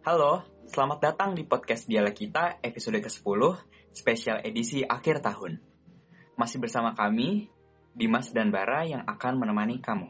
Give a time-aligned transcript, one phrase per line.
[0.00, 3.40] Halo, selamat datang di podcast Dialek Kita episode ke-10,
[3.92, 5.60] spesial edisi akhir tahun.
[6.40, 7.52] Masih bersama kami,
[7.92, 10.08] Dimas dan Bara yang akan menemani kamu.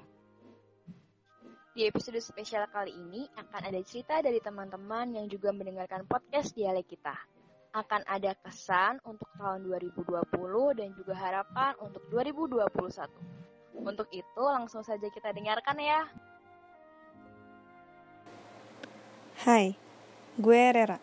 [1.75, 6.87] Di episode spesial kali ini akan ada cerita dari teman-teman yang juga mendengarkan podcast Dialek
[6.87, 7.19] Kita.
[7.75, 10.07] Akan ada kesan untuk tahun 2020
[10.79, 12.71] dan juga harapan untuk 2021.
[13.75, 16.07] Untuk itu langsung saja kita dengarkan ya.
[19.41, 19.73] Hai,
[20.37, 21.01] gue Rera.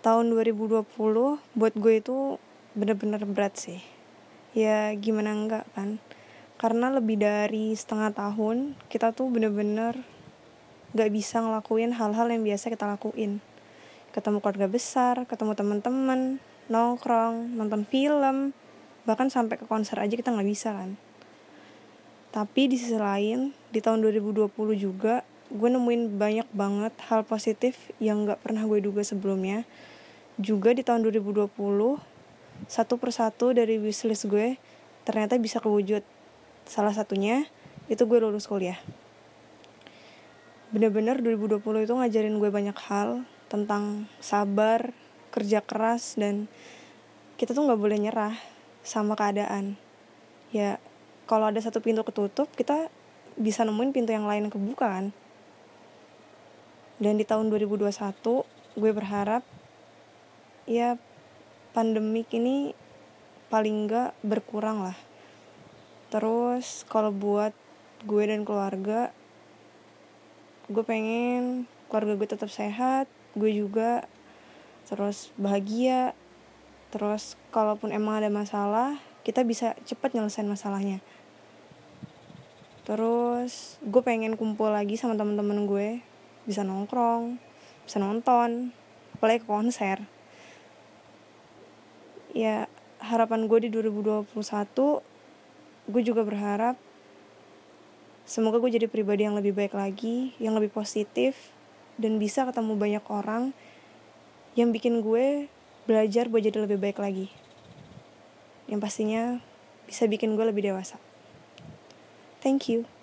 [0.00, 0.88] Tahun 2020
[1.52, 2.40] buat gue itu
[2.72, 3.84] bener-bener berat sih.
[4.56, 6.00] Ya gimana enggak kan?
[6.56, 10.00] Karena lebih dari setengah tahun kita tuh bener-bener
[10.96, 13.44] gak bisa ngelakuin hal-hal yang biasa kita lakuin.
[14.16, 16.40] Ketemu keluarga besar, ketemu teman-teman,
[16.72, 18.56] nongkrong, nonton film,
[19.04, 20.96] bahkan sampai ke konser aja kita nggak bisa kan.
[22.32, 25.20] Tapi di sisi lain, di tahun 2020 juga,
[25.52, 29.68] gue nemuin banyak banget hal positif yang gak pernah gue duga sebelumnya.
[30.40, 31.52] Juga di tahun 2020,
[32.64, 34.56] satu persatu dari wishlist gue
[35.04, 36.00] ternyata bisa kewujud.
[36.64, 37.44] Salah satunya,
[37.92, 38.80] itu gue lulus kuliah.
[40.72, 44.96] Bener-bener 2020 itu ngajarin gue banyak hal tentang sabar,
[45.36, 46.48] kerja keras, dan
[47.36, 48.32] kita tuh gak boleh nyerah
[48.80, 49.76] sama keadaan.
[50.48, 50.80] Ya,
[51.28, 52.88] kalau ada satu pintu ketutup kita
[53.36, 55.12] bisa nemuin pintu yang lain kebuka kan
[57.02, 57.90] dan di tahun 2021
[58.78, 59.42] gue berharap
[60.70, 60.94] ya
[61.74, 62.78] pandemik ini
[63.50, 64.94] paling enggak berkurang lah.
[66.14, 67.50] Terus kalau buat
[68.06, 69.10] gue dan keluarga
[70.70, 74.06] gue pengen keluarga gue tetap sehat gue juga
[74.86, 76.14] terus bahagia.
[76.94, 81.02] Terus kalaupun emang ada masalah kita bisa cepat nyelesain masalahnya.
[82.86, 86.11] Terus gue pengen kumpul lagi sama teman-teman gue
[86.48, 87.38] bisa nongkrong
[87.86, 88.70] bisa nonton
[89.18, 89.98] apalagi ke konser.
[92.32, 92.66] Ya
[93.02, 94.30] harapan gue di 2021
[95.90, 96.78] gue juga berharap
[98.22, 101.50] semoga gue jadi pribadi yang lebih baik lagi yang lebih positif
[101.98, 103.52] dan bisa ketemu banyak orang
[104.54, 105.50] yang bikin gue
[105.84, 107.26] belajar buat jadi lebih baik lagi.
[108.70, 109.22] Yang pastinya
[109.84, 110.96] bisa bikin gue lebih dewasa.
[112.40, 113.01] Thank you.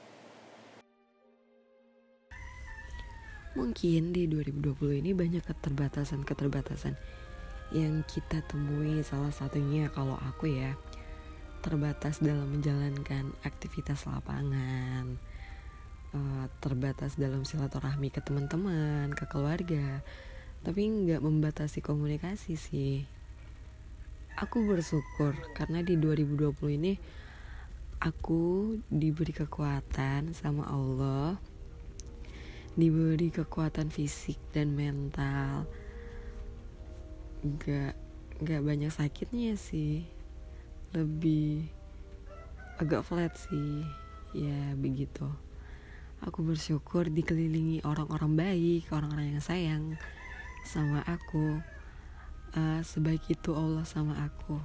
[3.60, 6.96] Mungkin di 2020 ini banyak keterbatasan-keterbatasan
[7.76, 9.04] yang kita temui.
[9.04, 10.80] Salah satunya kalau aku ya
[11.60, 15.20] terbatas dalam menjalankan aktivitas lapangan
[16.16, 20.08] uh, terbatas dalam silaturahmi ke teman-teman ke keluarga.
[20.64, 23.04] Tapi nggak membatasi komunikasi sih.
[24.40, 26.96] Aku bersyukur karena di 2020 ini
[28.00, 31.36] aku diberi kekuatan sama Allah
[32.78, 35.66] diberi kekuatan fisik dan mental.
[37.42, 37.96] Gak
[38.44, 40.06] gak banyak sakitnya sih.
[40.94, 41.70] Lebih
[42.78, 43.86] agak flat sih.
[44.36, 45.26] Ya begitu.
[46.20, 49.84] Aku bersyukur dikelilingi orang-orang baik orang-orang yang sayang
[50.68, 51.64] sama aku.
[52.50, 54.60] Uh, sebaik itu Allah sama aku.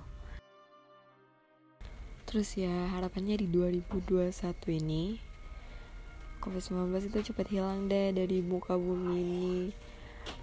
[2.24, 4.34] Terus ya harapannya di 2021
[4.82, 5.22] ini
[6.44, 9.56] COVID-19 itu cepat hilang deh dari muka bumi ini.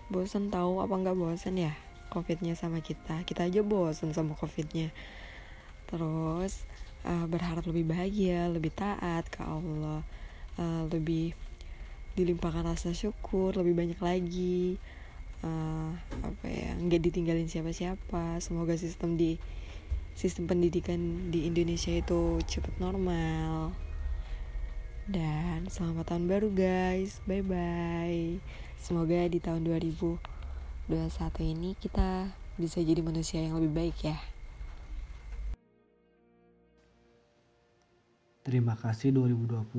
[0.09, 1.77] Bosan tahu apa nggak bosan ya
[2.09, 3.21] COVID-nya sama kita?
[3.21, 4.89] Kita aja bosan sama COVID-nya.
[5.85, 6.65] Terus
[7.05, 10.01] uh, berharap lebih bahagia, lebih taat ke Allah
[10.57, 11.37] uh, Lebih
[12.17, 14.81] dilimpahkan rasa syukur, lebih banyak lagi
[15.45, 15.93] uh,
[16.25, 18.41] apa ya nggak ditinggalin siapa-siapa.
[18.41, 19.37] Semoga sistem di
[20.17, 23.90] sistem pendidikan di Indonesia itu cepat normal
[25.09, 28.37] dan selamat tahun baru guys bye bye
[28.77, 30.19] semoga di tahun 2021
[31.41, 32.29] ini kita
[32.59, 34.17] bisa jadi manusia yang lebih baik ya
[38.41, 39.69] Terima kasih 2020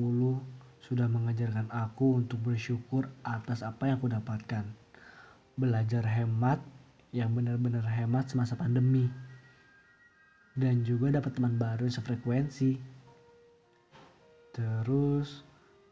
[0.79, 4.63] sudah mengajarkan aku untuk bersyukur atas apa yang aku dapatkan.
[5.59, 6.63] Belajar hemat
[7.11, 9.11] yang benar-benar hemat semasa pandemi
[10.55, 12.92] dan juga dapat teman baru sefrekuensi.
[14.53, 15.41] Terus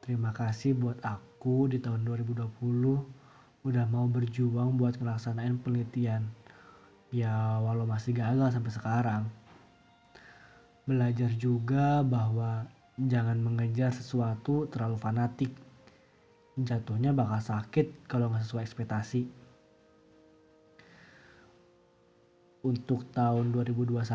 [0.05, 2.45] terima kasih buat aku di tahun 2020
[3.65, 6.29] udah mau berjuang buat ngelaksanain penelitian.
[7.09, 9.23] Ya walau masih gagal sampai sekarang.
[10.85, 12.69] Belajar juga bahwa
[13.01, 15.51] jangan mengejar sesuatu terlalu fanatik.
[16.53, 19.41] Jatuhnya bakal sakit kalau nggak sesuai ekspektasi
[22.61, 24.05] untuk tahun 2021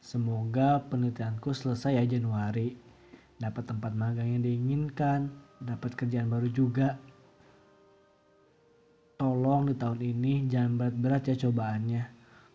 [0.00, 2.83] semoga penelitianku selesai ya Januari
[3.44, 5.28] dapat tempat magang yang diinginkan.
[5.60, 6.96] Dapat kerjaan baru juga.
[9.20, 12.02] Tolong di tahun ini jangan berat-berat ya cobaannya.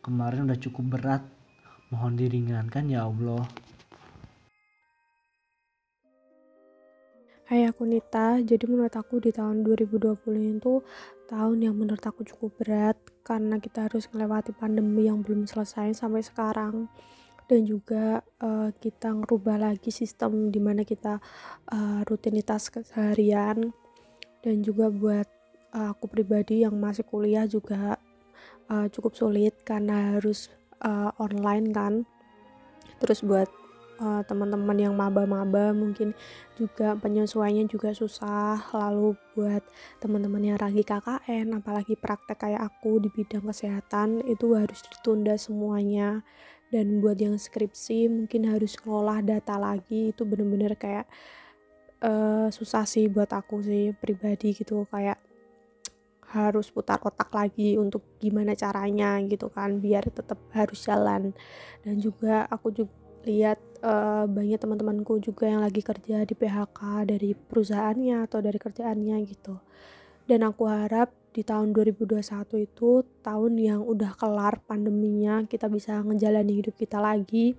[0.02, 1.22] Kemarin udah cukup berat,
[1.94, 3.46] mohon diringankan ya Allah.
[7.50, 10.86] Hai aku Nita, jadi menurut aku di tahun 2020 itu
[11.26, 12.98] tahun yang menurut aku cukup berat.
[13.26, 16.90] Karena kita harus melewati pandemi yang belum selesai sampai sekarang
[17.50, 21.18] dan juga uh, kita ngerubah lagi sistem di mana kita
[21.74, 23.74] uh, rutinitas keseharian.
[24.40, 25.26] Dan juga buat
[25.74, 27.98] uh, aku pribadi yang masih kuliah juga
[28.70, 30.54] uh, cukup sulit karena harus
[30.86, 31.94] uh, online kan.
[33.02, 33.50] Terus buat
[33.98, 36.14] uh, teman-teman yang maba-maba mungkin
[36.54, 38.62] juga penyesuaiannya juga susah.
[38.78, 39.66] Lalu buat
[39.98, 46.22] teman-teman yang lagi KKN apalagi praktek kayak aku di bidang kesehatan itu harus ditunda semuanya
[46.70, 50.14] dan buat yang skripsi mungkin harus ngelola data lagi.
[50.14, 51.06] Itu bener-bener kayak
[52.06, 54.86] uh, susah sih buat aku sih pribadi gitu.
[54.90, 55.18] Kayak
[56.30, 61.34] harus putar otak lagi untuk gimana caranya gitu kan biar tetap harus jalan.
[61.82, 62.94] Dan juga aku juga
[63.28, 69.18] lihat uh, banyak teman-temanku juga yang lagi kerja di PHK dari perusahaannya atau dari kerjaannya
[69.28, 69.60] gitu.
[70.30, 72.20] Dan aku harap di tahun 2021
[72.66, 77.54] itu tahun yang udah kelar pandeminya, kita bisa menjalani hidup kita lagi,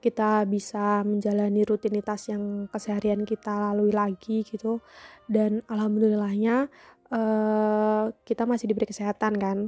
[0.00, 4.84] kita bisa menjalani rutinitas yang keseharian kita lalui lagi gitu.
[5.24, 6.68] Dan alhamdulillahnya
[7.12, 9.58] uh, kita masih diberi kesehatan kan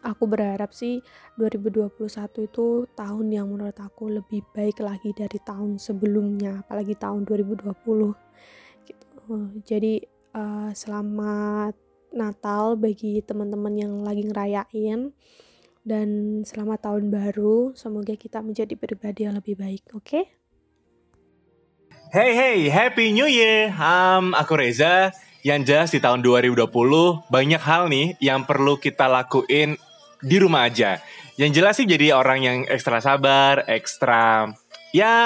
[0.00, 1.04] aku berharap sih
[1.36, 1.92] 2021
[2.48, 2.66] itu
[2.96, 7.68] tahun yang menurut aku lebih baik lagi dari tahun sebelumnya apalagi tahun 2020
[8.88, 9.08] gitu
[9.68, 10.00] jadi
[10.32, 11.76] uh, selamat
[12.12, 15.12] Natal bagi teman-teman yang lagi ngerayain
[15.82, 16.08] dan
[16.46, 20.24] selamat tahun baru semoga kita menjadi pribadi yang lebih baik oke okay?
[22.12, 23.72] Hey hey, Happy New Year.
[23.72, 26.68] Um, aku Reza yang jelas di tahun 2020
[27.32, 29.80] banyak hal nih yang perlu kita lakuin
[30.20, 31.00] di rumah aja.
[31.40, 34.52] Yang jelas sih jadi orang yang ekstra sabar, ekstra
[34.92, 35.16] ya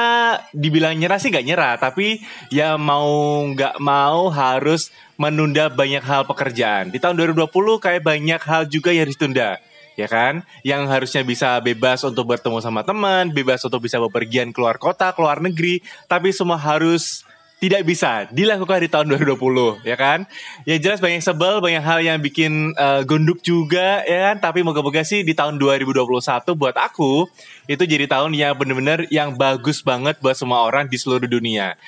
[0.55, 2.23] dibilang nyerah sih gak nyerah, tapi
[2.55, 6.93] ya mau gak mau harus menunda banyak hal pekerjaan.
[6.93, 7.49] Di tahun 2020
[7.81, 9.61] kayak banyak hal juga yang ditunda
[9.97, 10.45] ya kan?
[10.61, 15.41] Yang harusnya bisa bebas untuk bertemu sama teman, bebas untuk bisa bepergian keluar kota, keluar
[15.41, 17.25] negeri, tapi semua harus
[17.57, 20.29] tidak bisa dilakukan di tahun 2020 ya kan
[20.69, 25.01] ya jelas banyak sebel banyak hal yang bikin uh, gondok juga ya kan tapi moga-moga
[25.01, 26.05] sih di tahun 2021
[26.53, 27.25] buat aku
[27.65, 31.81] itu jadi tahun yang bener-bener yang bagus banget buat semua orang di seluruh dunia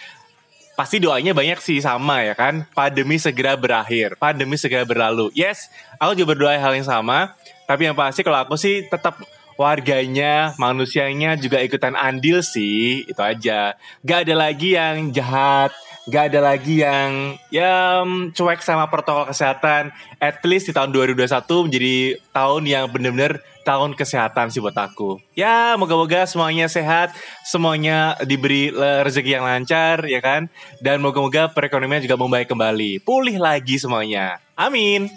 [0.78, 2.62] pasti doanya banyak sih sama ya kan?
[2.70, 4.14] Pandemi segera berakhir.
[4.14, 5.34] Pandemi segera berlalu.
[5.34, 5.66] Yes
[5.98, 7.34] aku juga berdoa hal yang sama.
[7.66, 9.20] Tapi yang pasti kalau aku sih tetap
[9.58, 13.74] warganya, manusianya juga ikutan andil sih, itu aja.
[14.06, 15.74] Gak ada lagi yang jahat,
[16.08, 19.90] gak ada lagi yang ya cuek sama protokol kesehatan.
[20.22, 21.96] At least di tahun 2021 menjadi
[22.32, 25.20] tahun yang benar-benar tahun kesehatan sih buat aku.
[25.36, 27.12] Ya, moga-moga semuanya sehat,
[27.44, 30.48] semuanya diberi rezeki yang lancar, ya kan?
[30.80, 33.04] Dan moga-moga perekonomian juga membaik kembali.
[33.04, 34.40] Pulih lagi semuanya.
[34.56, 35.12] Amin.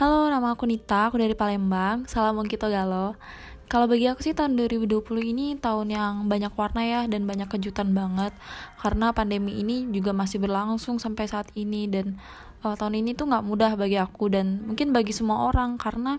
[0.00, 2.08] Halo, nama aku Nita, aku dari Palembang.
[2.08, 3.12] Salam Mungkito Galo.
[3.68, 7.92] Kalau bagi aku sih tahun 2020 ini tahun yang banyak warna ya dan banyak kejutan
[7.92, 8.32] banget
[8.80, 12.16] karena pandemi ini juga masih berlangsung sampai saat ini dan
[12.64, 16.18] uh, tahun ini tuh nggak mudah bagi aku dan mungkin bagi semua orang karena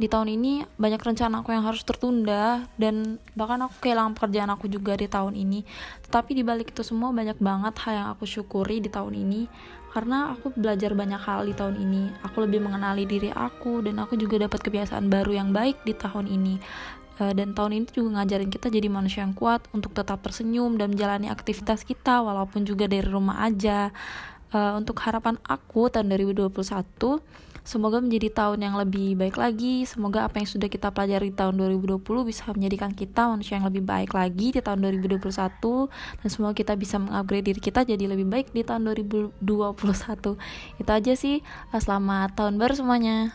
[0.00, 4.66] di tahun ini banyak rencana aku yang harus tertunda dan bahkan aku kehilangan pekerjaan aku
[4.66, 5.62] juga di tahun ini.
[6.08, 9.46] Tetapi di balik itu semua banyak banget hal yang aku syukuri di tahun ini
[9.92, 12.02] karena aku belajar banyak hal di tahun ini.
[12.24, 16.24] Aku lebih mengenali diri aku dan aku juga dapat kebiasaan baru yang baik di tahun
[16.24, 16.56] ini.
[17.20, 20.96] Uh, dan tahun ini juga ngajarin kita jadi manusia yang kuat untuk tetap tersenyum dan
[20.96, 23.92] menjalani aktivitas kita walaupun juga dari rumah aja.
[24.52, 26.52] Uh, untuk harapan aku tahun 2021
[27.62, 29.86] Semoga menjadi tahun yang lebih baik lagi.
[29.86, 33.86] Semoga apa yang sudah kita pelajari di tahun 2020 bisa menjadikan kita manusia yang lebih
[33.86, 38.50] baik lagi di tahun 2021 dan semoga kita bisa mengupgrade diri kita jadi lebih baik
[38.50, 39.38] di tahun 2021.
[40.82, 41.38] Itu aja sih.
[41.70, 43.30] Selamat tahun baru semuanya.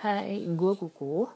[0.00, 1.28] Hai, gue Kuku.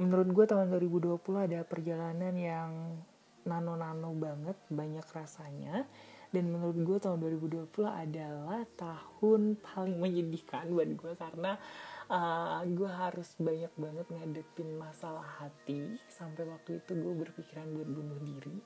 [0.00, 2.96] Menurut gue tahun 2020 ada perjalanan yang
[3.44, 5.84] nano-nano banget, banyak rasanya.
[6.34, 11.54] Dan menurut gue tahun 2020 adalah tahun paling menyedihkan buat gue karena
[12.10, 15.94] uh, gue harus banyak banget ngadepin masalah hati.
[16.10, 18.58] Sampai waktu itu gue berpikiran buat bunuh diri.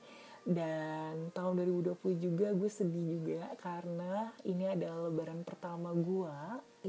[0.49, 6.37] Dan tahun 2020 juga gue sedih juga karena ini adalah lebaran pertama gue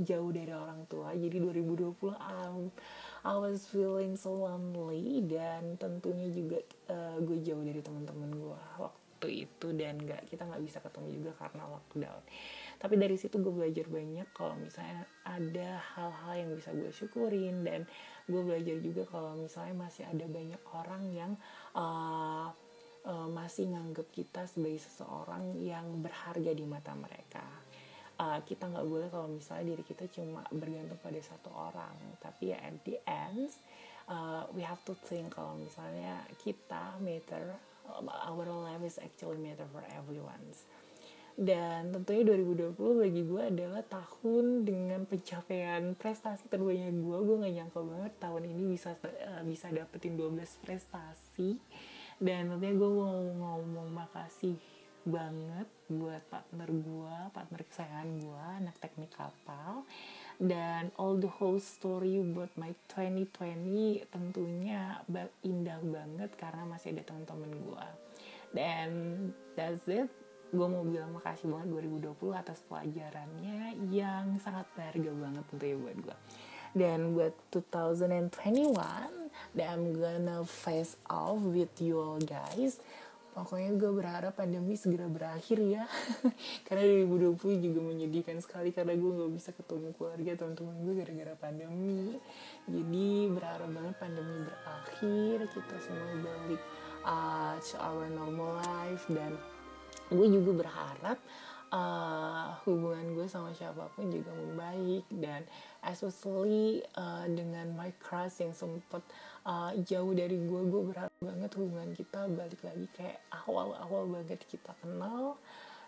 [0.01, 1.13] jauh dari orang tua.
[1.13, 2.73] Jadi 2020 um,
[3.21, 9.45] I was feeling so lonely dan tentunya juga uh, gue jauh dari teman-teman gue waktu
[9.45, 12.23] itu dan nggak kita nggak bisa ketemu juga karena lockdown.
[12.81, 17.85] Tapi dari situ gue belajar banyak kalau misalnya ada hal-hal yang bisa gue syukurin dan
[18.25, 21.33] gue belajar juga kalau misalnya masih ada banyak orang yang
[21.77, 22.49] uh,
[23.33, 27.45] masih nganggap kita sebagai seseorang yang berharga di mata mereka
[28.21, 31.97] uh, kita nggak boleh kalau misalnya diri kita cuma bergantung pada satu orang.
[32.21, 33.49] Tapi ya at the end
[34.13, 37.57] uh, we have to think kalau misalnya kita matter
[38.29, 40.45] our life is actually matter for everyone.
[41.41, 47.17] Dan tentunya 2020 bagi gue adalah tahun dengan pencapaian prestasi terbanyak gue.
[47.17, 51.57] Gue gak nyangka banget tahun ini bisa uh, bisa dapetin 12 prestasi.
[52.21, 54.53] Dan tentunya gue mau ngomong makasih
[55.07, 59.85] banget buat partner gue partner kesayangan gue anak teknik kapal.
[60.41, 65.05] Dan all the whole story buat my 2020 tentunya
[65.45, 67.87] indah banget karena masih ada teman-teman gue
[68.57, 68.91] dan
[69.55, 70.11] that's it.
[70.51, 76.17] Gue mau bilang makasih banget 2020 atas pelajarannya yang sangat berharga banget tentunya buat gue
[76.71, 78.75] dan buat 2021
[79.59, 82.79] that I'm gonna face off with you all guys
[83.41, 85.89] pokoknya gue berharap pandemi segera berakhir ya.
[86.69, 92.21] Karena 2020 juga menyedihkan sekali karena gue gak bisa ketemu keluarga teman-teman gue gara-gara pandemi.
[92.69, 96.63] Jadi berharap banget pandemi berakhir kita semua balik
[97.09, 99.09] uh, to our normal life.
[99.09, 99.41] Dan
[100.13, 101.17] gue juga berharap
[101.73, 105.09] uh, hubungan gue sama siapa pun juga membaik.
[105.09, 105.49] Dan
[105.81, 109.30] especially uh, dengan my crush yang sempet uh,
[109.87, 115.41] jauh dari gue gue berharap banget hubungan kita balik lagi kayak awal-awal banget kita kenal.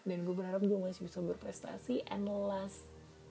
[0.02, 2.82] Dan gue berharap gue masih bisa berprestasi and last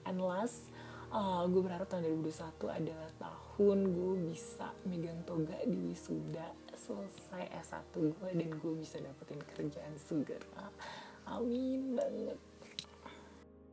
[0.08, 0.72] and last
[1.12, 7.94] uh, gue berharap tahun 2021 adalah tahun gue bisa megang toga di wisuda selesai S1
[7.94, 10.66] gue dan gue bisa dapetin kerjaan segera.
[11.28, 12.38] Amin banget.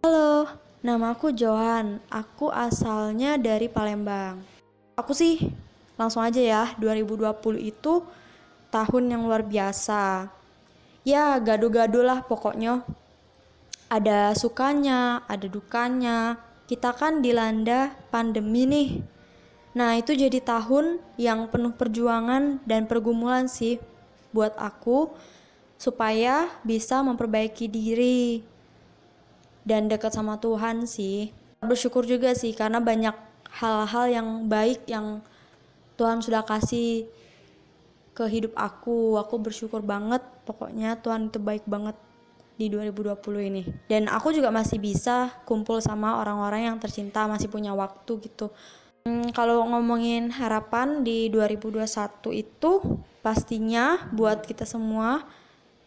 [0.06, 0.48] Halo
[0.84, 2.04] nama aku Johan.
[2.12, 4.44] Aku asalnya dari Palembang.
[5.00, 5.40] Aku sih
[6.00, 8.08] langsung aja ya 2020 itu
[8.72, 10.32] tahun yang luar biasa.
[11.04, 12.88] Ya gaduh-gaduh lah pokoknya.
[13.92, 16.40] Ada sukanya ada dukanya.
[16.70, 18.90] Kita kan dilanda pandemi nih.
[19.74, 23.82] Nah, itu jadi tahun yang penuh perjuangan dan pergumulan sih
[24.30, 25.10] buat aku
[25.82, 28.46] supaya bisa memperbaiki diri
[29.66, 31.34] dan dekat sama Tuhan sih.
[31.62, 33.14] Bersyukur juga sih karena banyak
[33.50, 35.26] hal-hal yang baik yang
[36.00, 37.12] Tuhan sudah kasih
[38.16, 39.20] ke hidup aku.
[39.20, 40.24] Aku bersyukur banget.
[40.48, 42.00] Pokoknya Tuhan itu baik banget
[42.56, 43.64] di 2020 ini.
[43.92, 48.56] Dan aku juga masih bisa kumpul sama orang-orang yang tercinta, masih punya waktu gitu
[49.08, 55.24] Hmm, kalau ngomongin harapan di 2021 itu pastinya buat kita semua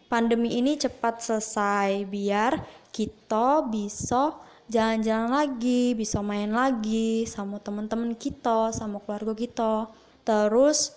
[0.09, 4.35] pandemi ini cepat selesai biar kita bisa
[4.67, 9.87] jalan-jalan lagi, bisa main lagi sama teman-teman kita, sama keluarga kita.
[10.23, 10.95] Terus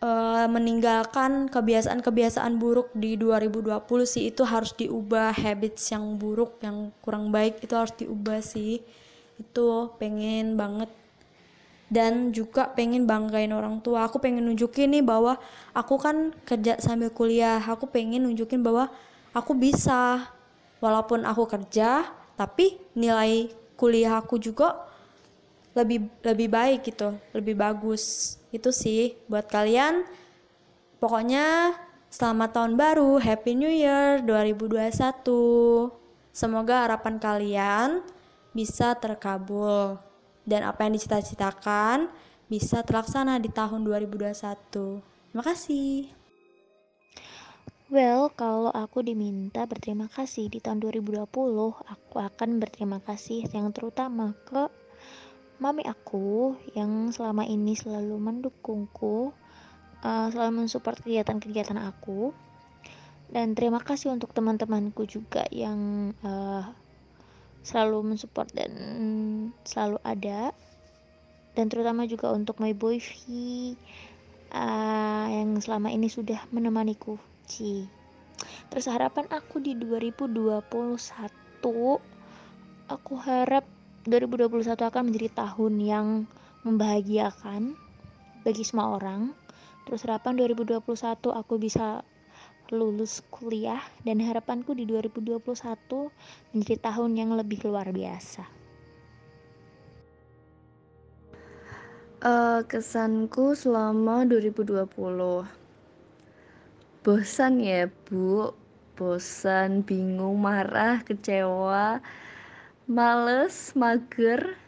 [0.00, 4.32] uh, meninggalkan kebiasaan-kebiasaan buruk di 2020 sih.
[4.32, 8.82] Itu harus diubah habits yang buruk yang kurang baik itu harus diubah sih.
[9.38, 10.90] Itu pengen banget.
[11.90, 14.06] Dan juga pengen banggain orang tua.
[14.06, 15.38] Aku pengen nunjukin nih bahwa
[15.74, 17.58] aku kan kerja sambil kuliah.
[17.58, 18.90] Aku pengen nunjukin bahwa
[19.34, 20.30] aku bisa.
[20.80, 22.08] Walaupun aku kerja
[22.40, 24.80] tapi nilai kuliah aku juga
[25.76, 27.12] lebih lebih baik gitu.
[27.36, 30.06] Lebih bagus itu sih buat kalian
[30.98, 31.74] pokoknya
[32.10, 34.90] selamat tahun baru happy new year 2021
[36.30, 37.88] semoga harapan kalian
[38.50, 39.98] bisa terkabul
[40.46, 42.10] dan apa yang dicita-citakan
[42.50, 44.34] bisa terlaksana di tahun 2021.
[45.30, 46.10] Terima kasih.
[47.90, 51.26] Well, kalau aku diminta berterima kasih di tahun 2020,
[51.86, 54.70] aku akan berterima kasih yang terutama ke
[55.60, 59.30] mami aku yang selama ini selalu mendukungku,
[60.00, 62.32] uh, selalu mensupport kegiatan-kegiatan aku.
[63.30, 66.66] Dan terima kasih untuk teman-temanku juga yang uh,
[67.62, 68.72] selalu mensupport dan
[69.62, 70.50] selalu ada
[71.54, 73.76] dan terutama juga untuk my boyfriend
[74.54, 77.18] uh, yang selama ini sudah menemaniku
[77.50, 77.84] Ci.
[78.70, 80.96] Terus harapan aku di 2021
[82.88, 83.66] aku harap
[84.08, 86.06] 2021 akan menjadi tahun yang
[86.64, 87.76] membahagiakan
[88.44, 89.36] bagi semua orang.
[89.84, 90.80] Terus harapan 2021
[91.32, 92.04] aku bisa
[92.70, 95.42] lulus kuliah dan harapanku di 2021
[96.54, 98.46] menjadi tahun yang lebih luar biasa.
[102.20, 104.84] Uh, kesanku selama 2020
[107.00, 108.52] bosan ya bu
[109.00, 112.04] bosan, bingung, marah, kecewa,
[112.90, 114.58] males, mager.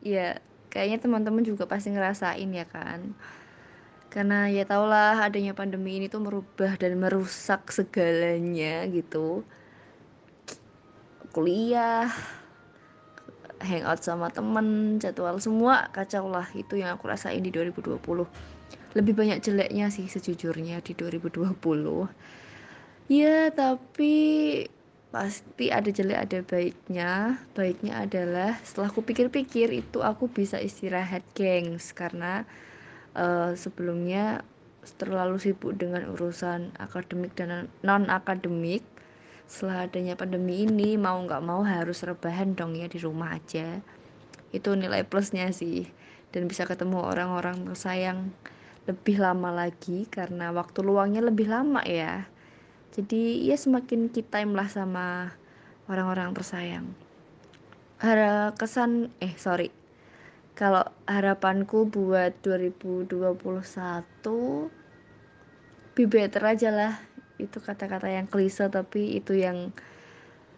[0.00, 0.40] Ya,
[0.72, 3.12] kayaknya teman-teman juga pasti ngerasain ya kan.
[4.08, 9.44] Karena ya taulah adanya pandemi ini tuh merubah dan merusak segalanya gitu.
[11.36, 12.08] Kuliah,
[13.60, 18.00] hangout sama temen, jadwal semua kacau lah itu yang aku rasain di 2020
[18.96, 22.08] lebih banyak jeleknya sih sejujurnya di 2020
[23.12, 24.14] ya tapi
[25.16, 27.40] pasti ada jelek ada baiknya.
[27.56, 31.96] Baiknya adalah setelah aku pikir-pikir itu aku bisa istirahat gengs.
[31.96, 32.44] Karena
[33.16, 34.44] uh, sebelumnya
[35.00, 38.84] terlalu sibuk dengan urusan akademik dan non akademik
[39.48, 43.80] setelah adanya pandemi ini mau nggak mau harus rebahan dong ya di rumah aja.
[44.52, 45.88] Itu nilai plusnya sih.
[46.28, 48.36] Dan bisa ketemu orang-orang tersayang
[48.84, 52.28] lebih lama lagi karena waktu luangnya lebih lama ya
[52.96, 55.36] jadi ya semakin kita lah sama
[55.84, 56.96] orang-orang tersayang.
[58.00, 59.68] Hara kesan eh sorry.
[60.56, 63.12] Kalau harapanku buat 2021
[65.92, 66.96] be better aja lah.
[67.36, 69.76] Itu kata-kata yang klise tapi itu yang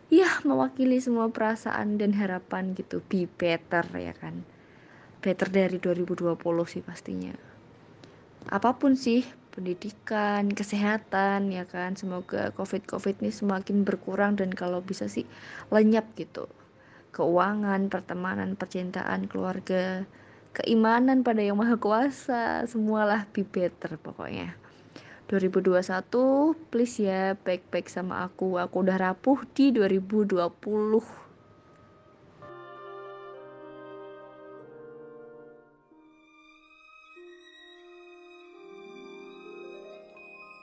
[0.06, 3.02] ya mewakili semua perasaan dan harapan gitu.
[3.10, 4.46] Be better ya kan?
[5.18, 6.38] Better dari 2020
[6.70, 7.34] sih pastinya.
[8.46, 9.26] Apa pun sih
[9.58, 11.98] pendidikan kesehatan ya kan?
[11.98, 15.26] Semoga covid covid ini semakin berkurang dan kalau bisa sih
[15.74, 16.46] lenyap gitu.
[17.10, 20.06] Keuangan pertemanan percintaan keluarga
[20.54, 24.54] keimanan pada yang maha kuasa semualah be better pokoknya.
[25.26, 28.62] 2021 please ya baik-baik sama aku.
[28.62, 31.27] Aku udah rapuh di 2020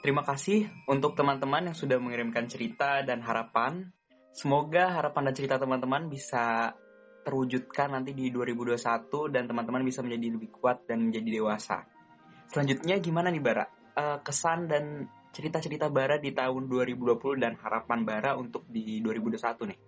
[0.06, 3.90] Terima kasih untuk teman-teman yang sudah mengirimkan cerita dan harapan.
[4.30, 6.78] Semoga harapan dan cerita teman-teman bisa
[7.26, 8.78] terwujudkan nanti di 2021
[9.34, 11.90] dan teman-teman bisa menjadi lebih kuat dan menjadi dewasa.
[12.54, 13.66] Selanjutnya gimana nih Bara?
[13.66, 19.80] uh, kesan dan cerita-cerita Bara di tahun 2020 dan harapan Bara untuk di 2021 nih?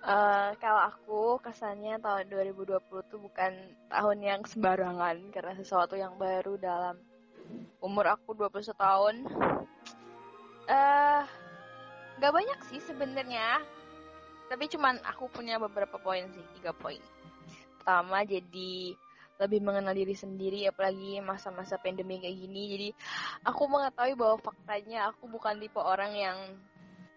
[0.00, 3.52] Uh, kalau aku kesannya tahun 2020 itu bukan
[3.92, 7.09] tahun yang sembarangan karena sesuatu yang baru dalam
[7.80, 9.14] umur aku 21 tahun.
[10.70, 11.22] Eh, uh,
[12.20, 13.62] gak banyak sih sebenarnya.
[14.50, 17.00] Tapi cuman aku punya beberapa poin sih, tiga poin.
[17.78, 18.94] Pertama jadi
[19.40, 22.88] lebih mengenal diri sendiri apalagi masa-masa pandemi kayak gini jadi
[23.48, 26.38] aku mengetahui bahwa faktanya aku bukan tipe orang yang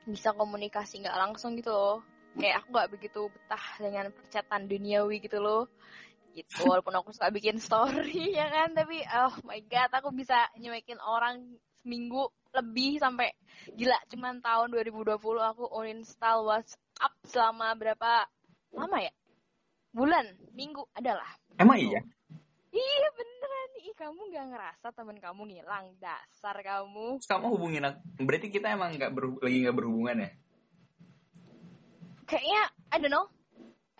[0.07, 1.99] bisa komunikasi nggak langsung gitu loh
[2.39, 5.67] kayak aku nggak begitu betah dengan percatan duniawi gitu loh
[6.33, 8.73] gitu walaupun aku suka bikin story ya kan?
[8.73, 11.45] Tapi oh my god aku bisa nyuekin orang
[11.85, 13.33] seminggu lebih sampai
[13.73, 18.25] gila cuman tahun 2020 aku uninstall WhatsApp selama berapa
[18.73, 19.13] lama ya?
[19.93, 20.25] Bulan
[20.57, 21.37] minggu adalah.
[21.61, 22.01] Emang iya?
[22.73, 23.69] Iya beneran.
[23.85, 25.93] Ih kamu gak ngerasa temen kamu ngilang?
[26.01, 27.21] Dasar kamu.
[27.21, 30.29] Kamu hubungin aku Berarti kita emang gak ber, lagi gak berhubungan ya?
[32.25, 33.29] Kayaknya I don't know.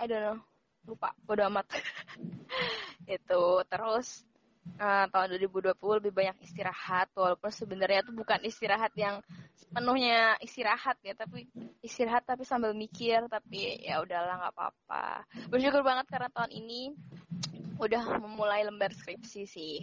[0.02, 0.38] I don't know.
[0.84, 1.70] Lupa Bodo amat
[3.08, 3.62] Itu.
[3.68, 4.24] Terus
[4.80, 9.20] uh, tahun 2020 lebih banyak istirahat walaupun sebenarnya itu bukan istirahat yang
[9.58, 11.50] sepenuhnya istirahat ya tapi
[11.84, 15.28] istirahat tapi sambil mikir tapi ya udahlah nggak apa-apa.
[15.52, 16.94] Bersyukur banget karena tahun ini
[17.82, 19.76] udah memulai lembar skripsi sih.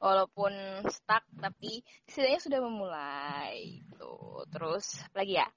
[0.00, 0.52] Walaupun
[0.90, 3.80] stuck tapi setidaknya sudah memulai.
[3.96, 5.48] Tuh terus lagi ya?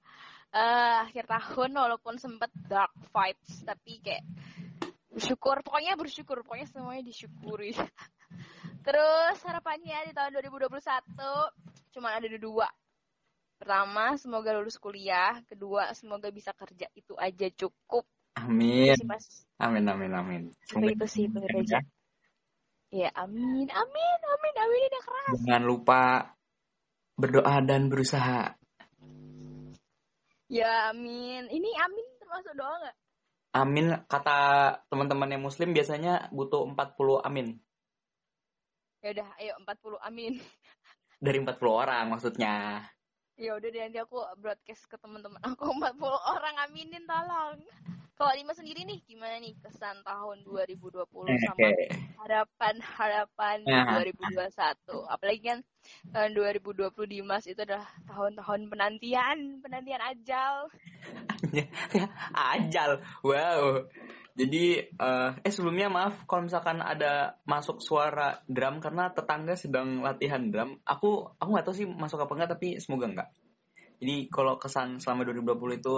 [0.50, 4.26] Uh, akhir tahun walaupun sempet dark vibes tapi kayak
[5.10, 7.74] bersyukur pokoknya bersyukur pokoknya semuanya disyukuri
[8.86, 10.78] terus harapannya di tahun 2021
[11.92, 12.70] cuma ada dua
[13.58, 18.06] pertama semoga lulus kuliah kedua semoga bisa kerja itu aja cukup
[18.38, 18.94] Amin.
[19.58, 20.42] Amin, amin, amin.
[20.64, 21.78] Semoga itu sih begitu aja.
[22.90, 25.34] Ya, amin, amin, amin, amin udah keras.
[25.46, 26.02] Jangan lupa
[27.14, 28.54] berdoa dan berusaha.
[30.50, 31.46] Ya, amin.
[31.46, 32.96] Ini amin termasuk doa nggak?
[33.50, 34.38] Amin kata
[34.86, 37.58] teman-teman yang muslim biasanya butuh 40 amin.
[39.02, 40.32] Ya udah, ayo 40 amin.
[41.24, 42.86] Dari 40 orang maksudnya.
[43.34, 47.58] Ya udah deh nanti aku broadcast ke teman-teman aku 40 orang aminin tolong.
[48.20, 51.40] Kalau Lima sendiri nih gimana nih kesan tahun 2020 okay.
[51.40, 51.68] sama
[52.20, 53.96] harapan-harapan nah.
[53.96, 55.08] 2021?
[55.08, 55.58] Apalagi kan
[56.12, 60.68] tahun 2020 Dimas itu adalah tahun-tahun penantian, penantian ajal.
[62.60, 63.00] ajal.
[63.24, 63.88] Wow.
[64.36, 70.44] Jadi uh, eh sebelumnya maaf kalau misalkan ada masuk suara drum karena tetangga sedang latihan
[70.52, 70.76] drum.
[70.84, 73.28] Aku aku nggak tahu sih masuk apa enggak tapi semoga enggak.
[73.96, 75.96] Jadi kalau kesan selama 2020 itu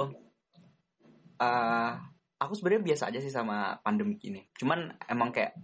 [1.42, 2.11] uh,
[2.42, 4.42] aku sebenarnya biasa aja sih sama pandemi ini.
[4.58, 5.54] Cuman emang kayak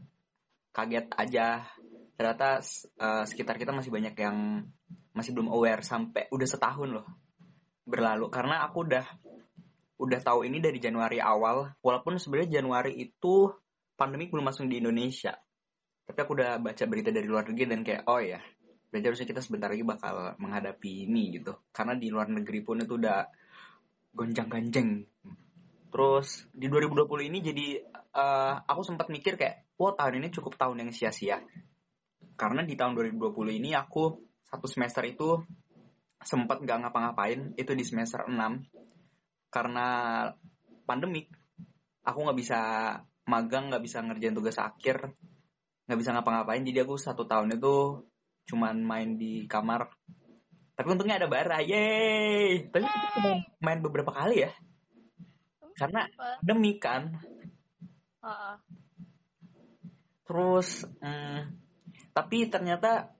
[0.71, 1.67] kaget aja.
[2.19, 2.63] Ternyata
[2.99, 4.67] uh, sekitar kita masih banyak yang
[5.15, 7.07] masih belum aware sampai udah setahun loh
[7.83, 8.31] berlalu.
[8.31, 9.05] Karena aku udah
[9.99, 11.75] udah tahu ini dari Januari awal.
[11.83, 13.51] Walaupun sebenarnya Januari itu
[13.99, 15.35] pandemi belum masuk di Indonesia.
[16.07, 18.41] Tapi aku udah baca berita dari luar negeri dan kayak oh ya
[18.89, 21.53] berarti harusnya kita sebentar lagi bakal menghadapi ini gitu.
[21.75, 23.21] Karena di luar negeri pun itu udah
[24.17, 25.05] gonjang-ganjeng
[25.89, 27.67] terus di 2020 ini jadi
[28.13, 31.41] uh, aku sempat mikir kayak wah tahun ini cukup tahun yang sia-sia.
[32.39, 34.15] Karena di tahun 2020 ini aku
[34.47, 35.43] satu semester itu
[36.23, 38.35] sempat nggak ngapa-ngapain itu di semester 6
[39.55, 39.87] karena
[40.83, 41.31] pandemik
[42.03, 42.61] aku nggak bisa
[43.31, 45.15] magang nggak bisa ngerjain tugas akhir
[45.89, 46.63] nggak bisa ngapa-ngapain.
[46.63, 48.05] Jadi aku satu tahun itu
[48.49, 49.89] cuman main di kamar.
[50.79, 54.53] Tapi untungnya ada bara yeay tapi kita cuma main beberapa kali ya
[55.79, 56.11] karena
[56.43, 57.15] demi kan.
[60.27, 61.39] Terus hmm,
[62.13, 63.15] tapi ternyata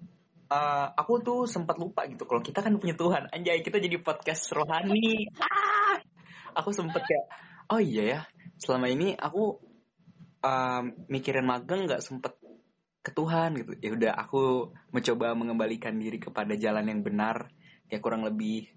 [0.51, 3.31] uh, aku tuh sempat lupa gitu kalau kita kan punya Tuhan.
[3.31, 5.31] Anjay kita jadi podcast rohani.
[5.39, 5.79] Ah!
[6.59, 7.27] aku sempet kayak
[7.71, 8.21] oh iya ya
[8.59, 9.63] selama ini aku
[10.43, 12.35] um, mikirin magang nggak sempet
[13.01, 13.73] ke Tuhan gitu.
[13.79, 17.55] Ya udah aku mencoba mengembalikan diri kepada jalan yang benar.
[17.89, 18.69] Ya kurang lebih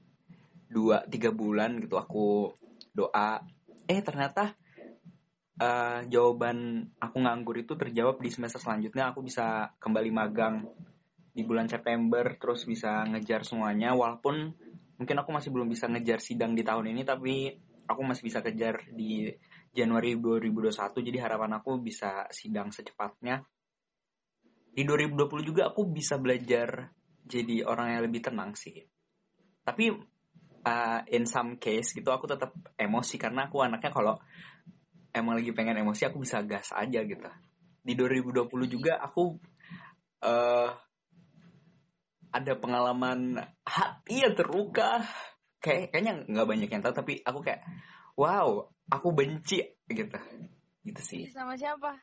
[0.72, 2.56] dua tiga bulan gitu aku
[2.96, 3.44] doa
[3.90, 4.58] eh ternyata
[5.62, 9.14] uh, jawaban aku nganggur itu terjawab di semester selanjutnya.
[9.14, 10.66] Aku bisa kembali magang
[11.32, 13.94] di bulan September terus bisa ngejar semuanya.
[13.94, 14.52] Walaupun
[14.98, 17.50] mungkin aku masih belum bisa ngejar sidang di tahun ini tapi
[17.90, 19.34] aku masih bisa kejar di
[19.72, 23.42] Januari 2021 jadi harapan aku bisa sidang secepatnya.
[24.72, 26.92] Di 2020 juga aku bisa belajar
[27.28, 28.88] jadi orang yang lebih tenang sih.
[29.62, 29.92] Tapi
[30.66, 34.16] uh, in some case gitu aku tetap emosi karena aku anaknya kalau
[35.12, 37.30] emang lagi pengen emosi aku bisa gas aja gitu.
[37.82, 39.38] Di 2020 juga aku
[40.24, 40.70] uh,
[42.32, 45.04] ada pengalaman hati yang terluka.
[45.62, 47.62] Kayak kayaknya nggak banyak yang tahu tapi aku kayak
[48.18, 50.20] wow aku benci gitu
[50.82, 51.30] gitu sih.
[51.30, 52.02] Sama siapa?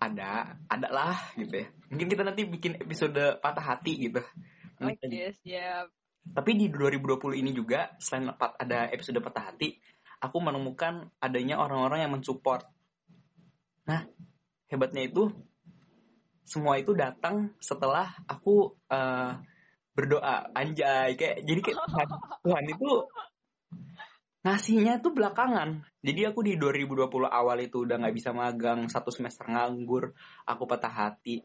[0.00, 4.24] ada ada lah gitu ya mungkin kita nanti bikin episode patah hati gitu
[4.80, 5.92] oke okay, siap
[6.30, 9.78] tapi di 2020 ini juga selain ada episode patah hati
[10.20, 12.66] aku menemukan adanya orang-orang yang mensupport
[13.86, 14.06] nah
[14.70, 15.32] hebatnya itu
[16.46, 19.38] semua itu datang setelah aku uh,
[19.94, 22.08] berdoa anjay kayak jadi kayak Tuhan,
[22.46, 22.90] Tuhan itu
[24.40, 25.84] ngasihnya tuh belakangan.
[26.00, 30.16] Jadi aku di 2020 awal itu udah nggak bisa magang, satu semester nganggur,
[30.48, 31.44] aku patah hati.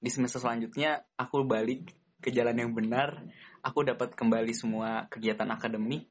[0.00, 1.92] Di semester selanjutnya aku balik
[2.24, 3.28] ke jalan yang benar,
[3.60, 6.08] aku dapat kembali semua kegiatan akademik.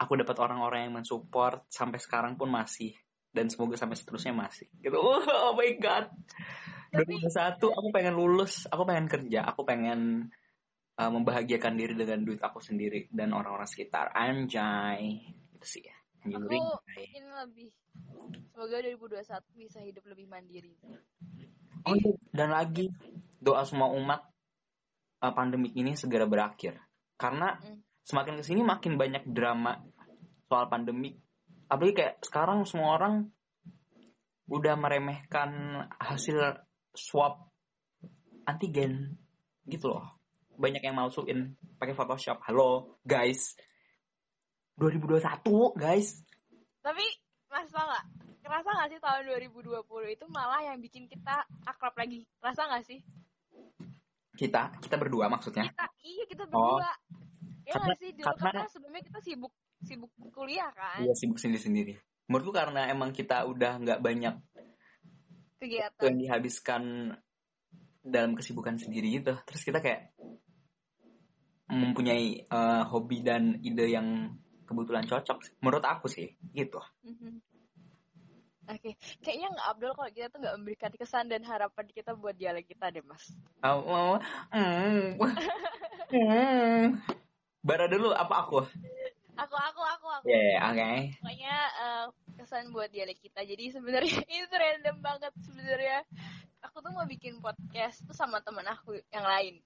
[0.00, 2.96] Aku dapat orang-orang yang mensupport sampai sekarang pun masih
[3.30, 4.66] dan semoga sampai seterusnya masih.
[4.82, 4.98] Gitu.
[4.98, 6.10] Oh, my god.
[6.92, 7.22] Tapi...
[7.24, 10.28] 2021 aku pengen lulus, aku pengen kerja, aku pengen
[11.00, 14.12] uh, membahagiakan diri dengan duit aku sendiri dan orang-orang sekitar.
[14.12, 15.22] Anjay
[15.62, 16.58] gitu sih ya aku
[16.98, 17.70] ingin lebih
[18.50, 20.74] semoga 2021 bisa hidup lebih mandiri
[21.86, 22.90] oh iya dan lagi
[23.38, 24.26] doa semua umat
[25.22, 26.74] uh, pandemik ini segera berakhir.
[27.14, 28.02] Karena mm.
[28.02, 29.78] semakin ke sini makin banyak drama
[30.50, 31.22] soal pandemik.
[31.70, 33.30] Apalagi kayak sekarang semua orang
[34.50, 37.48] udah meremehkan hasil swab
[38.44, 39.16] antigen
[39.64, 40.18] gitu loh.
[40.58, 42.42] Banyak yang masukin pakai Photoshop.
[42.44, 43.56] Halo guys.
[44.76, 45.22] 2021
[45.78, 46.20] guys.
[46.82, 47.06] Tapi
[47.48, 48.04] mas tau gak
[48.42, 49.86] kerasa gak sih tahun 2020
[50.18, 52.26] itu malah yang bikin kita akrab lagi?
[52.42, 53.00] Kerasa gak sih
[54.36, 55.68] kita kita berdua maksudnya?
[55.68, 56.78] Kita iya kita berdua.
[56.78, 56.80] Oh.
[57.62, 58.10] ya karena, sih?
[58.16, 61.04] Dulu karena, kan sebelumnya kita sibuk sibuk kuliah kan.
[61.04, 61.94] Iya sibuk sendiri sendiri
[62.32, 64.34] menurutku karena emang kita udah nggak banyak
[65.58, 66.00] kegiatan.
[66.00, 66.82] yang dihabiskan
[68.02, 69.36] dalam kesibukan sendiri gitu.
[69.46, 70.16] Terus kita kayak
[71.68, 74.32] mempunyai uh, hobi dan ide yang
[74.64, 76.80] kebetulan cocok menurut aku sih gitu.
[77.04, 77.51] Mm-hmm.
[78.72, 78.92] Oke okay.
[79.20, 82.88] kayaknya nggak Abdul kalau kita tuh nggak memberikan kesan dan harapan kita buat dialog kita
[82.88, 83.24] deh mas
[83.60, 84.16] oh, oh.
[84.52, 85.20] Mm.
[86.08, 86.82] mm.
[87.60, 88.64] bara dulu apa aku
[89.36, 90.98] aku aku aku aku ya yeah, oke okay.
[91.20, 92.06] pokoknya uh,
[92.40, 95.98] kesan buat dialog kita jadi sebenarnya itu random banget sebenarnya
[96.64, 99.60] aku tuh mau bikin podcast tuh sama temen aku yang lain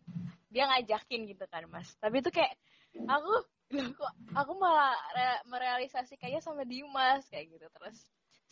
[0.50, 2.54] dia ngajakin gitu kan mas tapi itu kayak
[3.04, 3.32] aku
[3.98, 7.98] kok aku malah re merealisasikannya sama Dimas kayak gitu terus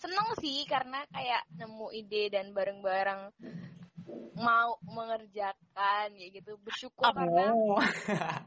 [0.05, 3.33] seneng sih karena kayak nemu ide dan bareng-bareng
[4.37, 6.61] mau mengerjakan ya gitu.
[6.61, 7.17] Bersyukur oh.
[7.17, 7.49] karena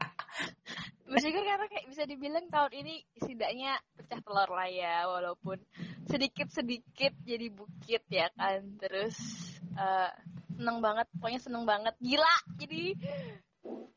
[1.10, 5.58] bersyukur karena kayak bisa dibilang tahun ini setidaknya pecah telur lah ya walaupun
[6.06, 8.62] sedikit sedikit jadi bukit ya kan.
[8.78, 9.18] Terus
[9.74, 10.14] uh,
[10.54, 11.98] seneng banget pokoknya seneng banget.
[11.98, 12.94] Gila jadi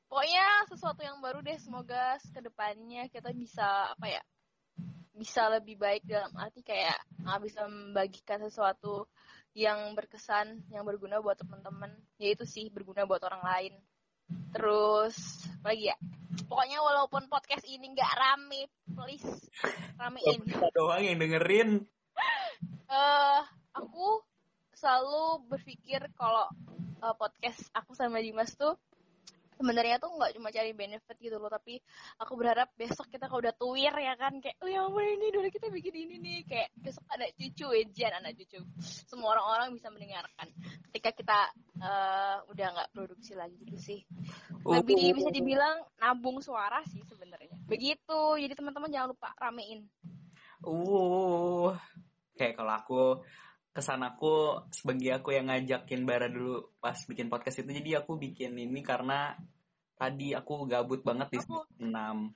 [0.09, 4.21] pokoknya sesuatu yang baru deh semoga ke depannya kita bisa apa ya
[5.11, 9.07] bisa lebih baik dalam arti kayak nggak bisa membagikan sesuatu
[9.51, 13.73] yang berkesan yang berguna buat teman-teman yaitu sih berguna buat orang lain.
[14.55, 15.15] Terus
[15.59, 15.97] lagi ya?
[16.47, 19.27] Pokoknya walaupun podcast ini nggak rame please
[19.99, 21.69] ramein kita doang yang dengerin.
[22.87, 23.43] Uh,
[23.79, 24.23] aku
[24.75, 26.47] selalu berpikir kalau
[27.03, 28.79] uh, podcast aku sama Dimas tuh
[29.61, 31.77] sebenarnya tuh nggak cuma cari benefit gitu loh tapi
[32.17, 35.45] aku berharap besok kita kalau udah tuir ya kan kayak oh ya ampun ini dulu
[35.53, 38.59] kita bikin ini nih kayak besok ada cucu Ejian anak cucu.
[38.81, 40.47] Semua orang-orang bisa mendengarkan
[40.89, 41.39] ketika kita
[41.77, 43.99] uh, udah nggak produksi lagi gitu sih.
[44.65, 45.15] Lebih oh.
[45.21, 47.53] bisa dibilang nabung suara sih sebenarnya.
[47.69, 49.85] Begitu jadi teman-teman jangan lupa ramein.
[50.65, 51.77] Uh
[52.41, 53.01] kayak kalau aku
[53.71, 58.59] kesan aku sebagai aku yang ngajakin Bara dulu pas bikin podcast itu jadi aku bikin
[58.59, 59.39] ini karena
[59.95, 61.39] tadi aku gabut banget di
[61.79, 62.35] enam.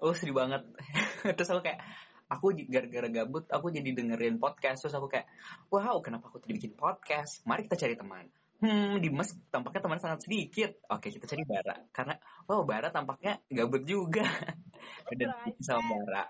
[0.00, 0.60] Oh sedih banget.
[1.36, 1.80] Terus aku kayak
[2.28, 4.84] aku gara-gara gabut aku jadi dengerin podcast.
[4.84, 5.24] Terus aku kayak
[5.72, 7.40] wow kenapa aku tadi bikin podcast?
[7.48, 8.26] Mari kita cari teman.
[8.60, 10.76] Hmm Dimas tampaknya teman sangat sedikit.
[10.92, 11.76] Oke kita cari Bara.
[11.96, 14.28] Karena wow Bara tampaknya gabut juga.
[15.16, 15.32] Dan
[15.64, 16.28] sama Bara.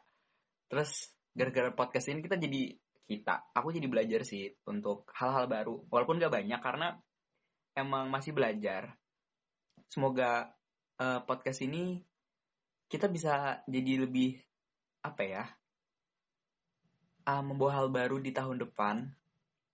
[0.70, 3.52] Terus gara-gara podcast ini kita jadi kita.
[3.56, 5.84] Aku jadi belajar sih untuk hal-hal baru.
[5.88, 6.96] Walaupun gak banyak karena
[7.76, 8.96] emang masih belajar.
[9.88, 10.52] Semoga
[10.98, 12.02] uh, podcast ini
[12.88, 14.38] kita bisa jadi lebih
[15.04, 15.44] apa ya
[17.28, 19.08] uh, membawa hal baru di tahun depan.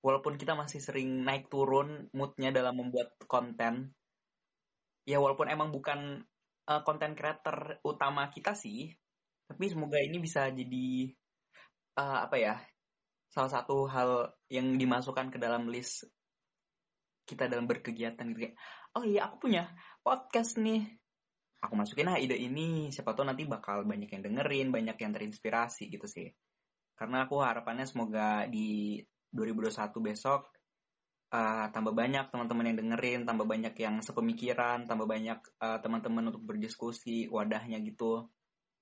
[0.01, 3.93] Walaupun kita masih sering naik turun moodnya dalam membuat konten.
[5.05, 6.25] Ya walaupun emang bukan
[6.87, 8.95] konten uh, creator utama kita sih
[9.51, 11.11] tapi semoga ini bisa jadi
[11.99, 12.55] uh, apa ya
[13.31, 16.05] salah satu hal yang dimasukkan ke dalam list
[17.31, 18.57] kita dalam berkegiatan gitu kayak
[18.99, 19.71] oh iya aku punya
[20.03, 20.83] podcast nih.
[21.61, 25.93] Aku masukin lah ide ini siapa tahu nanti bakal banyak yang dengerin banyak yang terinspirasi
[25.93, 26.33] gitu sih.
[26.97, 28.99] Karena aku harapannya semoga di
[29.31, 30.51] 2021 besok
[31.31, 36.43] uh, tambah banyak teman-teman yang dengerin tambah banyak yang sepemikiran tambah banyak uh, teman-teman untuk
[36.43, 38.27] berdiskusi wadahnya gitu.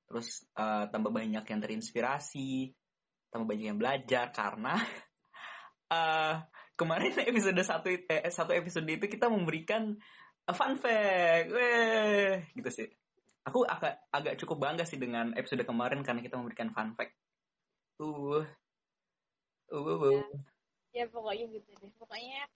[0.08, 2.72] Terus uh, tambah banyak yang terinspirasi
[3.28, 4.76] tambah banyak yang belajar karena
[5.92, 6.34] uh,
[6.80, 9.98] kemarin episode satu eh, satu episode itu kita memberikan
[10.48, 12.88] fun fact, weh gitu sih.
[13.44, 17.12] Aku agak agak cukup bangga sih dengan episode kemarin karena kita memberikan fun fact.
[18.00, 18.44] Uh,
[19.72, 20.12] uh, uh, uh.
[20.12, 21.92] Ya, ya pokoknya gitu deh.
[22.00, 22.48] Pokoknya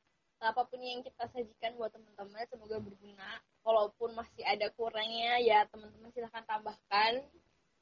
[0.43, 3.41] apa pun yang kita sajikan buat teman-teman semoga berguna.
[3.61, 7.13] Walaupun masih ada kurangnya ya teman-teman silahkan tambahkan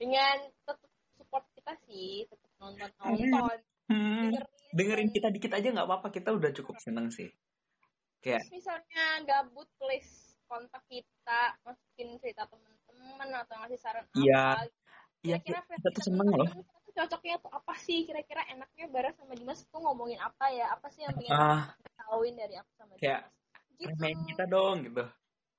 [0.00, 4.28] dengan tetap support kita sih, tetap nonton nonton hmm.
[4.28, 4.46] dengerin,
[4.76, 7.32] dengerin kita dikit aja nggak apa-apa kita udah cukup seneng sih.
[8.20, 14.60] Kayak Terus misalnya gabut please kontak kita masukin cerita teman-teman atau ngasih saran iya.
[15.20, 16.48] Iya kira-kira kita tuh seneng loh.
[16.90, 18.08] Cocoknya tuh apa sih?
[18.08, 20.72] Kira-kira enaknya Bara sama Dimas tuh ngomongin apa ya?
[20.72, 23.28] Apa sih yang pengen ah, tahuin dari aku sama kayak
[23.76, 23.94] gitu.
[24.00, 25.04] main kita dong gitu.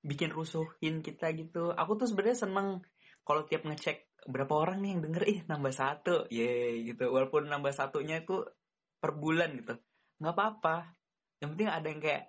[0.02, 1.72] Bikin rusuhin kita gitu.
[1.78, 2.82] Aku tuh sebenarnya seneng
[3.22, 7.10] kalau tiap ngecek berapa orang nih yang denger ih nambah satu ye gitu.
[7.10, 8.46] Walaupun nambah satunya itu
[9.02, 9.78] per bulan gitu.
[10.22, 10.76] Nggak apa-apa.
[11.42, 12.24] Yang penting ada yang kayak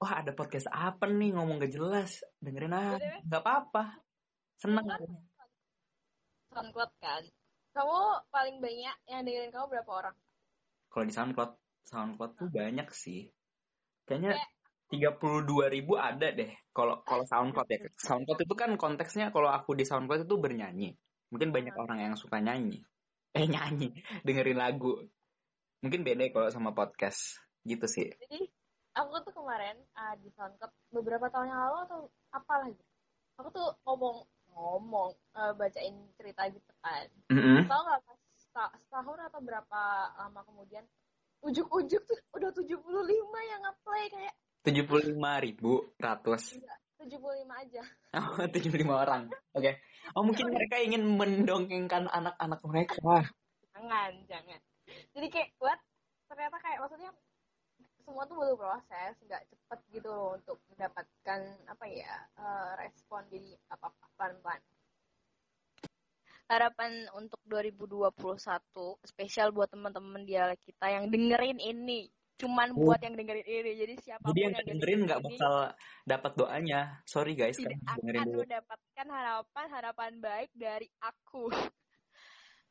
[0.00, 1.32] wah ada podcast apa nih?
[1.32, 2.20] Ngomong gak jelas.
[2.40, 3.24] Dengerin aja.
[3.24, 3.84] Nggak apa-apa.
[4.60, 4.84] Seneng.
[4.84, 5.00] Kan?
[6.50, 7.22] SoundCloud kan?
[7.70, 7.98] Kamu
[8.28, 10.16] paling banyak yang dengerin kamu berapa orang?
[10.90, 11.52] Kalau di SoundCloud
[11.88, 13.30] SoundCloud tuh banyak sih.
[14.04, 14.36] Kayaknya
[14.90, 16.50] 32 ribu ada deh.
[16.74, 17.78] Kalau kalau SoundCloud ya.
[17.94, 20.90] SoundCloud itu kan konteksnya kalau aku di SoundCloud itu bernyanyi.
[21.30, 21.84] Mungkin banyak hmm.
[21.86, 22.82] orang yang suka nyanyi.
[23.32, 23.94] Eh nyanyi.
[24.26, 24.98] Dengerin lagu.
[25.80, 27.38] Mungkin beda ya kalau sama podcast.
[27.62, 28.10] Gitu sih.
[28.10, 28.50] Jadi
[28.98, 32.00] aku tuh kemarin uh, di SoundCloud beberapa tahun yang lalu atau
[32.34, 32.90] apalah gitu
[33.40, 34.16] aku tuh ngomong
[34.52, 37.08] ngomong uh, bacain cerita gitu kan.
[37.32, 37.58] Mm -hmm.
[37.64, 38.00] tau nggak
[38.84, 39.80] setahun atau berapa
[40.20, 40.84] lama kemudian
[41.40, 42.76] ujuk-ujuk tuh udah 75
[43.24, 46.60] yang ngapain kayak 75 ribu ratus.
[46.60, 47.82] Iya, 75 aja.
[48.10, 49.22] Oh, 75 orang.
[49.56, 49.62] Oke.
[49.62, 49.74] Okay.
[50.12, 53.30] Oh, mungkin mereka ingin mendongengkan anak-anak mereka.
[53.72, 54.60] Jangan, jangan.
[55.14, 55.78] Jadi kayak buat
[56.26, 57.10] ternyata kayak maksudnya
[58.02, 62.10] semua tuh butuh proses, nggak cepet gitu loh untuk mendapatkan apa ya
[62.42, 64.62] uh, respon jadi apa apa pelan-pelan.
[66.50, 68.10] Harapan untuk 2021
[69.06, 72.10] spesial buat teman-teman dialek kita yang dengerin ini.
[72.40, 72.88] Cuman Oh.
[72.88, 73.72] buat yang dengerin ini.
[73.76, 75.54] Jadi siapa pun Jadi yang yang dengerin nggak bakal
[76.08, 76.80] dapat doanya.
[77.04, 78.40] Sorry guys, tidak kalian harus dengerin akan dulu.
[78.48, 81.44] mendapatkan harapan-harapan baik dari aku.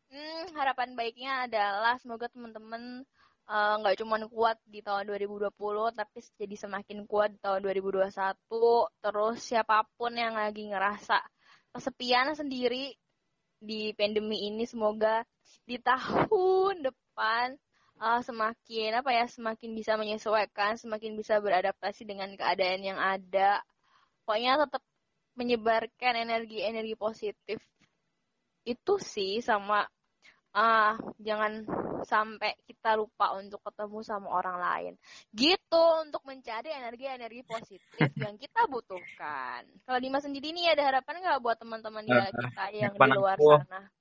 [0.10, 3.06] Hmm, harapan baiknya adalah semoga teman-teman
[3.46, 5.54] eh, nggak cuman kuat di tahun 2020
[5.94, 8.10] tapi jadi semakin kuat di tahun 2021
[9.06, 11.22] terus siapa pun yang lagi ngerasa
[11.78, 12.90] kesepian sendiri
[13.62, 15.22] di pandemi ini semoga
[15.62, 17.54] di tahun depan
[18.00, 23.60] eh, semakin apa ya semakin bisa menyesuaikan semakin bisa beradaptasi dengan keadaan yang ada.
[24.24, 24.84] Pokoknya tetap
[25.36, 27.60] menyebarkan energi-energi positif
[28.68, 29.88] itu sih sama
[30.50, 31.64] ah jangan
[32.04, 34.94] sampai kita lupa untuk ketemu sama orang lain.
[35.36, 39.68] Gitu untuk mencari energi-energi positif yang kita butuhkan.
[39.86, 43.38] Kalau Dimas sendiri nih ada harapan nggak buat teman-teman di Eh, kita yang di luar
[43.38, 43.92] sana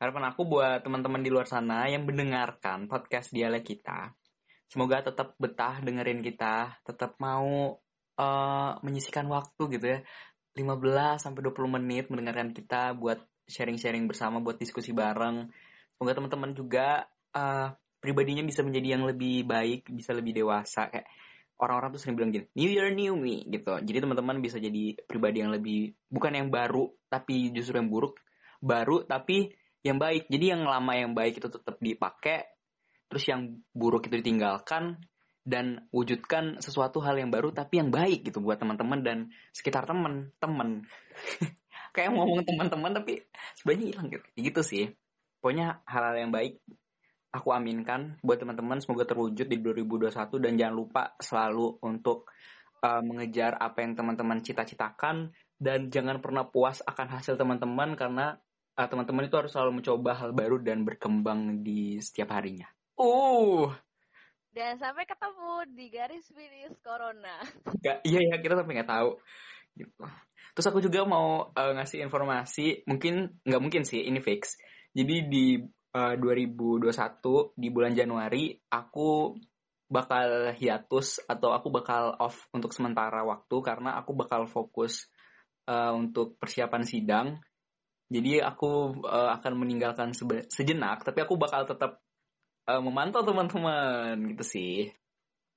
[0.00, 4.16] Harapan aku buat teman-teman di luar sana yang mendengarkan podcast dialek kita,
[4.64, 7.76] semoga tetap betah dengerin kita, tetap mau
[8.16, 10.00] eh, menyisikan waktu gitu ya,
[10.56, 15.52] 15 sampai 20 menit mendengarkan kita buat sharing-sharing bersama, buat diskusi bareng.
[15.92, 17.04] Semoga teman-teman juga
[17.36, 17.68] eh,
[18.00, 21.12] pribadinya bisa menjadi yang lebih baik, bisa lebih dewasa kayak
[21.60, 23.76] orang-orang tuh sering bilang gini, New Year New Me gitu.
[23.76, 28.16] Jadi teman-teman bisa jadi pribadi yang lebih bukan yang baru tapi justru yang buruk,
[28.64, 30.28] baru tapi yang baik.
[30.28, 32.46] Jadi yang lama yang baik itu tetap dipakai,
[33.08, 35.00] terus yang buruk itu ditinggalkan
[35.40, 39.18] dan wujudkan sesuatu hal yang baru tapi yang baik gitu buat teman-teman dan
[39.56, 40.84] sekitar teman-teman.
[41.96, 43.24] Kayak ngomong teman-teman tapi
[43.58, 44.26] sebenarnya hilang gitu.
[44.36, 44.84] Gitu sih.
[45.40, 46.60] Pokoknya hal-hal yang baik
[47.30, 50.10] aku aminkan buat teman-teman semoga terwujud di 2021
[50.42, 52.28] dan jangan lupa selalu untuk
[52.82, 58.36] uh, mengejar apa yang teman-teman cita-citakan dan jangan pernah puas akan hasil teman-teman karena
[58.80, 62.64] uh, teman-teman itu harus selalu mencoba hal baru dan berkembang di setiap harinya.
[62.96, 63.68] Uh,
[64.50, 67.38] dan sampai ketemu di garis finish corona
[67.84, 69.10] Gak, iya ya kita sampai nggak tahu
[69.78, 70.02] gitu.
[70.50, 74.58] Terus aku juga mau uh, ngasih informasi, mungkin nggak mungkin sih ini fix.
[74.90, 75.46] Jadi di
[75.94, 76.90] uh, 2021
[77.54, 79.38] di bulan Januari aku
[79.90, 85.06] bakal hiatus atau aku bakal off untuk sementara waktu karena aku bakal fokus
[85.70, 87.26] uh, untuk persiapan sidang.
[88.10, 90.10] Jadi aku uh, akan meninggalkan
[90.50, 92.02] sejenak, tapi aku bakal tetap
[92.66, 94.72] uh, memantau teman-teman gitu sih.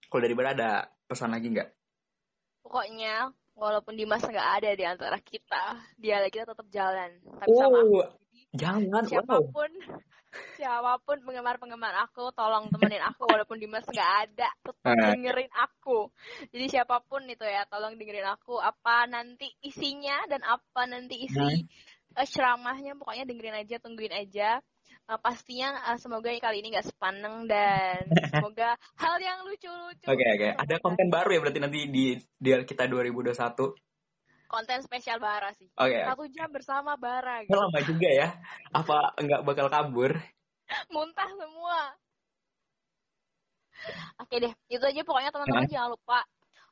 [0.06, 0.72] Kalau dari Bara ada
[1.04, 1.70] pesan lagi nggak?
[2.64, 8.00] pokoknya walaupun Dimas nggak ada di antara kita dia kita tetap jalan tapi sama aku
[8.00, 8.08] Oh,
[8.56, 9.04] jangan.
[9.04, 9.10] Wow.
[9.12, 9.72] siapa pun
[10.58, 15.12] siapa pun penggemar-penggemar aku tolong temenin aku walaupun Dimas nggak ada tetap Eh.
[15.12, 16.10] dengerin aku
[16.50, 21.68] jadi siapa pun itu ya tolong dengerin aku apa nanti isinya dan apa nanti isi
[22.18, 24.62] eh, ceramahnya pokoknya dengerin aja tungguin aja
[25.04, 30.50] Eh, pastinya eh, semoga kali ini nggak sepaneng dan semoga hal yang lucu-lucu Oke oke.
[30.56, 33.36] Ada konten baru ya berarti nanti di di kita 2021.
[33.36, 33.80] Oke.
[34.54, 35.98] konten spesial Bara sih Oke.
[36.06, 37.58] satu jam bersama Bara gitu.
[37.58, 38.28] lama juga ya.
[38.72, 40.14] Apa enggak bakal kabur?
[40.94, 41.80] muntah semua
[44.24, 46.24] oke deh itu aja pokoknya teman-teman jangan lupa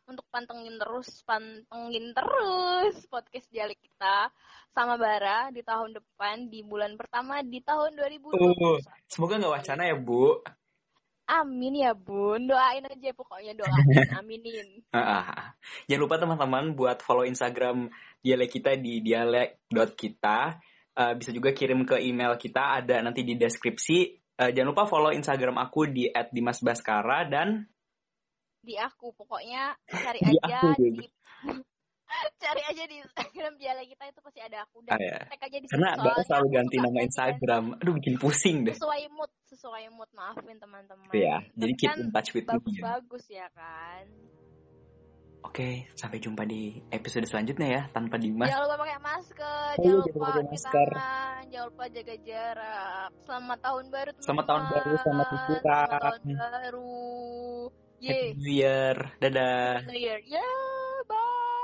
[0.07, 4.29] untuk pantengin terus pantengin terus podcast dialek kita
[4.71, 9.83] sama Bara di tahun depan di bulan pertama di tahun 2021 Uh, semoga nggak wacana
[9.87, 10.39] ya Bu.
[11.31, 13.87] amin ya bun doain aja pokoknya doain
[14.19, 15.55] aminin Ah, ah.
[15.87, 17.87] Jangan lupa teman-teman buat follow Instagram
[18.19, 20.39] dialek kita di dialek.kita.
[20.91, 23.99] Eh, bisa juga kirim ke email kita ada nanti di deskripsi.
[24.35, 27.63] Eh, jangan lupa follow Instagram aku di @dimasbaskara dan
[28.61, 31.03] di aku pokoknya cari Di aja aku di juga.
[32.37, 35.17] cari aja di Instagram dialek kita itu pasti ada aku dan Ah, ya.
[35.25, 36.99] tag aja di karena soalnya selalu ganti nama.
[37.01, 37.63] Instagram.
[37.79, 38.75] Aduh bikin pusing deh.
[38.75, 42.51] sesuai mood sesuai mood maafin teman-teman Iya, jadi keep kan in touch with me.
[42.51, 42.55] ya.
[42.55, 44.05] bagus-bagus ya kan
[45.41, 48.45] Oke, sampai jumpa di episode selanjutnya ya tanpa Dimas.
[48.45, 50.87] jangan lupa pakai masker iya, jangan lupa pakai masker.
[50.91, 55.61] tangan jangan lupa jaga jarak selamat tahun baru teman-teman Selamat tahun baru, selamat liburan.
[55.63, 56.99] selamat tahun baru
[58.01, 58.95] Happy New Year.
[59.21, 59.85] Dadah.
[59.85, 60.19] Happy New Year.
[60.25, 60.41] Yeah,
[61.07, 61.60] bye.